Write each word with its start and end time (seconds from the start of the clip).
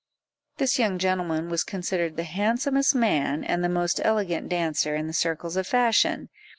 This 0.57 0.79
young 0.79 0.97
gentleman 0.97 1.47
was 1.47 1.63
considered 1.63 2.17
the 2.17 2.23
handsomest 2.23 2.95
man, 2.95 3.43
and 3.43 3.63
the 3.63 3.69
most 3.69 4.01
elegant 4.03 4.49
dancer, 4.49 4.95
in 4.95 5.05
the 5.05 5.13
circles 5.13 5.55
of 5.55 5.67
fashion. 5.67 6.29